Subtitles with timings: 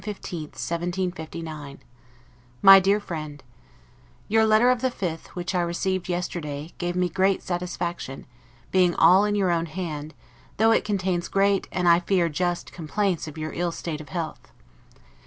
[0.03, 1.79] LETTER CCXLV BLACKHEATH, June 15, 1759
[2.63, 3.43] MY DEAR FRIEND:
[4.29, 8.25] Your letter of the 5th, which I received yesterday, gave me great satisfaction,
[8.71, 10.15] being all in your own hand;
[10.57, 14.51] though it contains great, and I fear just complaints of your ill state of health.